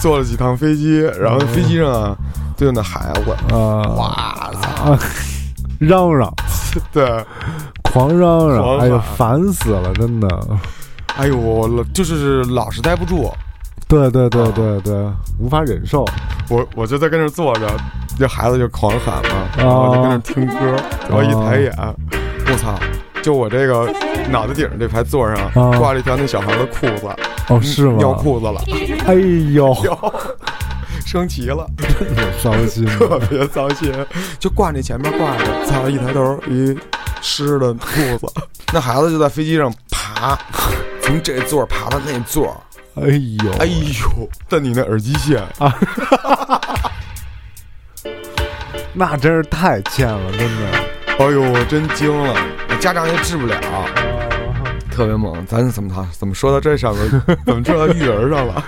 [0.00, 2.16] 坐了几趟飞机，然后飞机上啊，
[2.56, 4.98] 就有那孩子，啊，哇操，啊，
[5.80, 6.32] 嚷嚷，
[6.92, 7.04] 对，
[7.82, 10.28] 狂嚷嚷，狂哎呦，喊烦死了，真的。
[11.16, 13.30] 哎呦，我就是老是待不住，
[13.88, 14.94] 对对对啊对对，
[15.38, 16.04] 无法忍受。
[16.48, 17.66] 我我就在跟那儿坐着，
[18.18, 20.76] 这孩子就狂喊嘛，然我就跟那儿听歌，
[21.08, 21.72] 然后一抬眼，
[22.52, 22.78] 我操！
[23.22, 23.90] 就我这个
[24.30, 27.06] 脑袋顶上这排座上啊挂了一条那小孩的裤子，
[27.48, 27.94] 哦，是吗？
[27.96, 28.60] 尿裤子了，
[29.06, 29.14] 哎
[29.54, 30.14] 呦， 哟，
[31.06, 32.84] 升旗了，有 伤心。
[32.84, 33.90] 特别糟心，
[34.38, 35.88] 就挂那前面挂着，操！
[35.88, 36.76] 一抬头一
[37.22, 37.88] 湿的裤
[38.18, 38.26] 子，
[38.74, 40.38] 那孩子就在飞机上爬，
[41.00, 42.54] 从这座爬到那座，
[42.96, 43.02] 哎
[43.44, 45.74] 呦，哎呦，但你那耳机线啊，
[48.92, 50.91] 那真是太欠了，真的。
[51.22, 52.34] 哎呦，我真惊了，
[52.80, 53.56] 家长也治不了。
[54.90, 55.46] 特别猛。
[55.46, 58.64] 咱怎么他怎么说到这上面， 怎么说到育儿上了？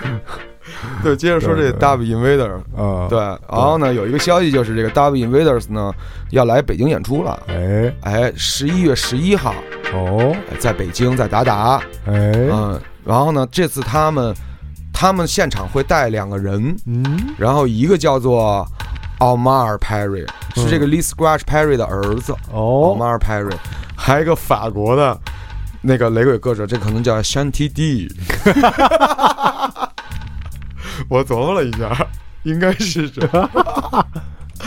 [1.03, 5.91] 对，接着说这对对 Dub Invader，啊，对，然后呢，有一个消息就是这个 Dub Invaders 呢
[6.31, 9.53] 要来北京演出了，哎，哎，十一月十一号
[9.93, 14.33] 哦，哎在北京，在达达，哎，嗯，然后呢，这次他们
[14.93, 17.03] 他们现场会带两个人，嗯，
[17.37, 18.65] 然后一个叫做
[19.19, 22.33] Omar Perry，是这个 Lee Scratch Perry 的儿子。
[22.51, 23.55] 嗯哦，Omar Perry，
[23.95, 25.17] 还有一个法国的
[25.81, 28.07] 那个雷鬼歌手，这可能叫 Shanty D。
[31.09, 32.07] 我琢磨了一下，
[32.43, 33.21] 应该是这。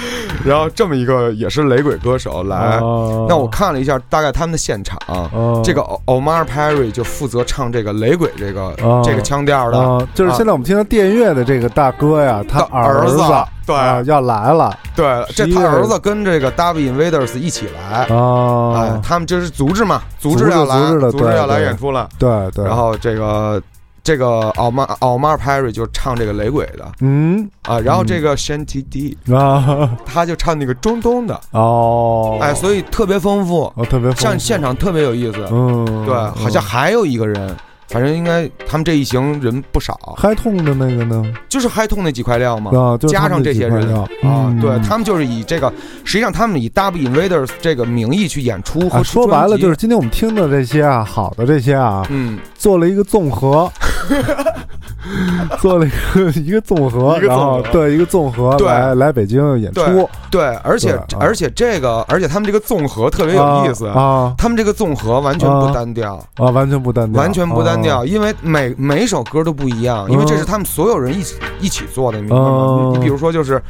[0.45, 3.27] 然后这么一个也是雷鬼歌手来，哦。
[3.29, 5.61] 那我看了一下大概他们的现场，哦。
[5.65, 9.03] 这个 Omar Perry 就负责唱这个雷鬼这个、哦。
[9.05, 13.23] 这个腔调的，啊，就是现在我们听到电乐的这个大哥呀，他的儿子子
[13.67, 13.77] 对。
[13.77, 14.75] 啊要来了。
[14.97, 22.09] 对，这11月他儿子跟这个 Dub Invaders 一起来，哎啊，，他们这是组织嘛，组组织织要来，组织要来演出了。
[22.19, 23.61] 对对，然后这个
[24.09, 26.93] 这个奥马奥马 Perry 就唱这个雷鬼的。
[27.01, 27.47] 嗯？
[27.61, 29.91] 啊，然后这个 Shanty D 啊。
[30.07, 34.21] 他就唱那个中东的，哦，哎，所以特别丰富，哦特别丰富。
[34.23, 35.47] 像现场特别有意思。
[35.53, 37.55] 嗯，对，好像还有一个人，
[37.89, 41.23] 反正应该他们这一行人不少，嗨痛的那个呢？
[41.51, 42.71] 就是嗨痛那几块料嘛。
[42.71, 43.95] 啊，就是加上这些人。
[43.95, 44.59] 啊，嗯。
[44.59, 45.71] 对他们就是以这个，
[46.03, 53.71] 实际上他们以 Dub Invaders 这个名义去演出和啊，说白了就是今天我们听的这些啊，好的这些啊，嗯，做了一个综合，
[55.61, 58.67] 做了一个一个综合，然后对一个综合对。
[58.67, 63.87] 来来北京演出，对对，而且而且这个，而且他们这个综合特别有意思。
[63.87, 64.03] 啊。
[64.03, 68.05] 啊他们这个综合完全不啊单调，啊，完全不单调，完全不单调，啊。
[68.05, 72.91] 因为每每首歌都不一样，因为这是他们所有人一起一起做的，你明白吗？
[72.93, 73.63] 你比如说就是。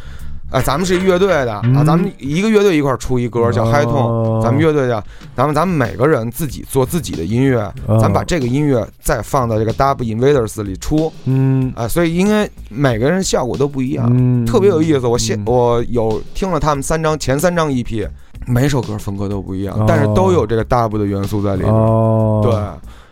[0.50, 5.02] 啊，咱们是一乐队的啊，嗯咱们一个乐队一块儿出一歌叫《嗨痛哦》，咱们乐队的，
[5.36, 11.72] 咱们咱们每个人自己做自己的音乐，哦咱把这个音乐再放到这个 Dub Invaders 里出嗯。
[11.76, 15.06] 啊，所以应该每个人效果都不一样，嗯，特别有意思。
[15.06, 15.44] 我现嗯。
[15.46, 18.08] 我有听了他们三张前三张 EP，
[18.46, 21.70] 每首歌风格都不一样哦，但是都有这个 Dub 的元素在里面。
[21.70, 22.54] 哦，对，，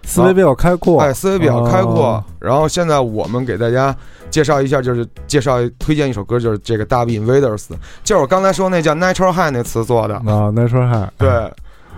[0.07, 2.07] 思维比较开阔，哎，思维比较开阔。
[2.07, 2.25] 哦。
[2.39, 3.95] 然后现在我们给大家
[4.31, 7.65] 介绍一下，就是介绍推荐一首歌，就是这个 Dub Invaders，
[8.05, 11.53] 就是我刚才说那叫 Natural High 那词做的，啊，Natural High，对，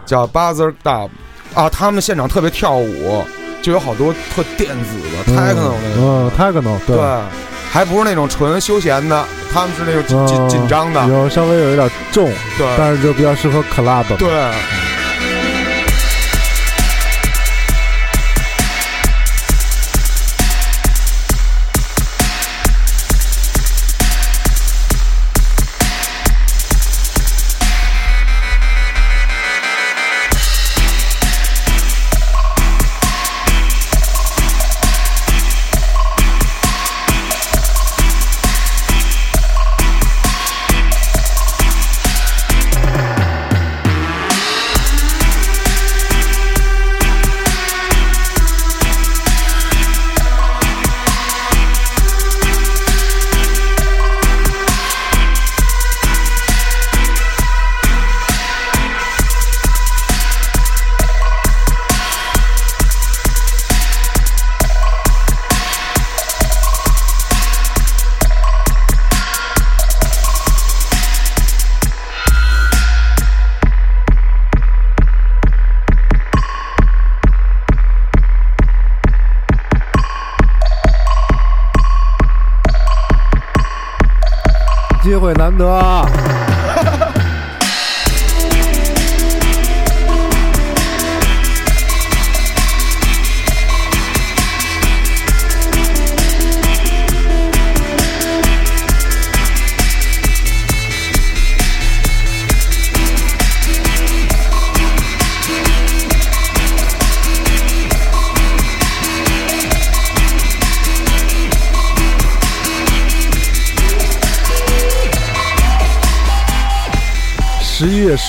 [0.06, 1.10] 叫 Buzzer Dub
[1.54, 3.22] 啊，他们现场特别跳舞，
[3.60, 6.96] 就有好多特电子的 techno 那种，嗯，techno，对，
[7.70, 12.24] 还不是那种纯休闲的，他们是那种紧紧张的，有稍微有一点重，
[12.56, 12.66] 对。
[12.78, 14.28] 但是就比较适合 club，对。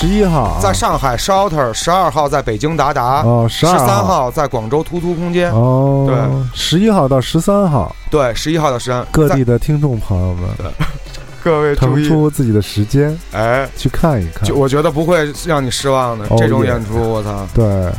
[0.00, 10.70] 十一号啊，在上海 Shelter，十二号在北京达达，哦，十十三号在广州突突空间，哦，对，十一号到十三号，对，十一号到十三，各地的听众朋友们对
[11.42, 14.54] 各位注腾，出自己的时间哎，去看一看就。
[14.56, 17.46] 我觉得不会让你失望的哦这种演出，我操！
[17.52, 17.92] 对，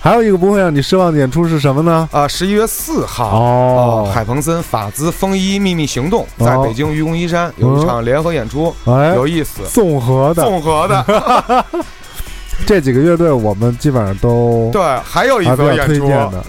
[0.00, 2.08] 还有一个不会让你失望的演出是什么呢？
[2.12, 4.10] 啊，十一月四号，哦。
[4.14, 6.46] 海鹏森法兹风衣秘密行动哦。
[6.46, 11.64] 在北京愚公移山有一场联合演出，哎，有意思，综合的，综合的，
[12.64, 16.06] 这几个乐队我们基本上都对，还有一个演出，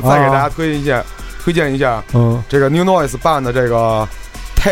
[0.08, 1.04] 再给大家推荐
[1.44, 2.42] 推荐一下嗯。
[2.48, 4.08] 这个 New Noise 办的这个
[4.56, 4.70] T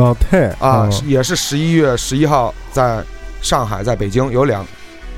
[0.00, 3.02] 啊退啊，也是十一月十一号在
[3.42, 4.64] 上海，在北京有两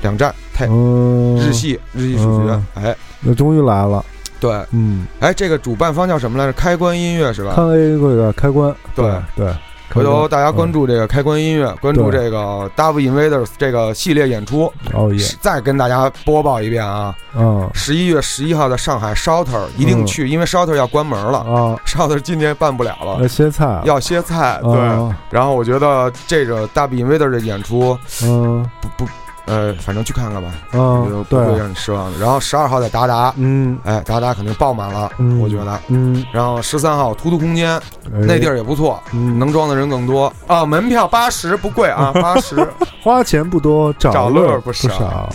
[0.01, 0.33] 两站
[0.69, 4.03] 嗯日系日系数学嗯，哎，那终于来了，
[4.39, 6.53] 对，嗯，哎，这个主办方叫什么来着？
[6.53, 7.53] 开关音乐是吧？
[7.55, 9.11] 看 A 这个开关，对。
[9.35, 9.53] 对，
[9.93, 17.13] 回头大家关注注这个开关音乐，关注这个 Dove Invaders 这个系列演出，哦耶，再跟大家播报一遍啊！
[17.35, 17.69] 嗯。
[17.75, 24.59] 十一月十一号在上海 Shouter 一定去，因为 Shouter 要关门了啊，，Shouter 今年办不了了要，歇菜，要歇菜。
[24.63, 28.67] 对，啊然后我觉得这个 Dove Invaders 的演出，嗯。
[28.81, 29.11] 不不，
[29.45, 32.17] 呃，反正去看看吧，嗯，不会，让你失望的。
[32.17, 33.77] 然后十二号在达达，嗯。
[33.83, 35.79] 哎，达达肯定爆满了，嗯，我觉得。
[35.89, 37.79] 嗯，然后十三号突突空间
[38.09, 39.37] 那那地儿也不错，嗯。
[39.37, 40.31] 能装的人更多。
[40.47, 40.65] 啊。
[40.65, 42.65] 门票八十不贵啊， 八十。
[43.01, 44.89] 花钱不多，找乐乐不少。
[44.89, 45.29] 少，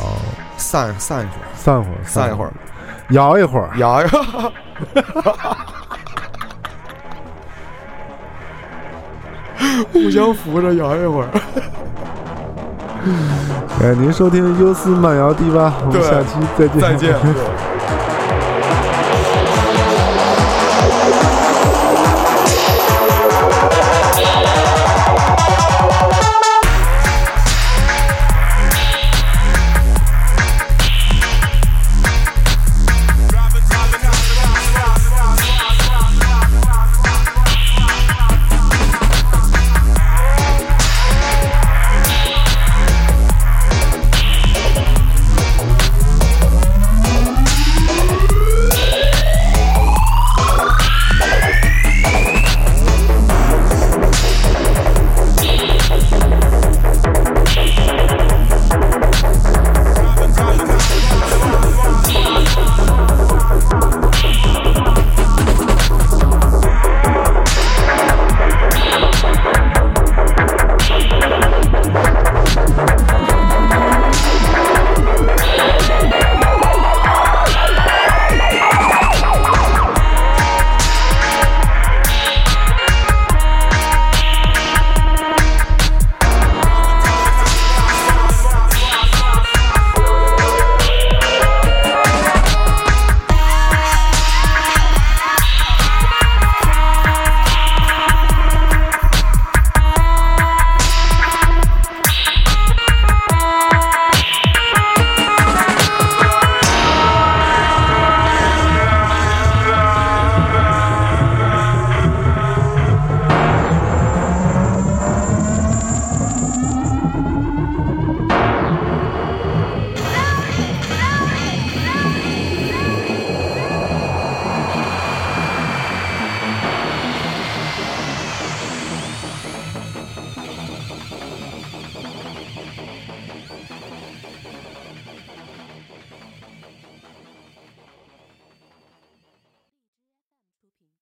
[0.56, 2.52] 散散一会儿，散会儿，散一会儿，，
[3.10, 4.52] 摇一会儿，摇一个。
[9.92, 11.28] 互相扶着摇一会儿。
[13.80, 17.14] 哎，您收听优思慢摇第八，我们下期再见，再见。